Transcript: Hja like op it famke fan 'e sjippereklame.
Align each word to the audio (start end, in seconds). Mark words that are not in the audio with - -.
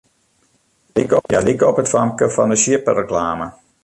Hja 0.99 1.39
like 1.47 1.65
op 1.69 1.79
it 1.81 1.91
famke 1.93 2.25
fan 2.35 2.51
'e 2.51 2.57
sjippereklame. 2.63 3.47